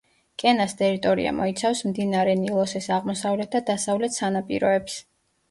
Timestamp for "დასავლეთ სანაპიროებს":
3.71-4.99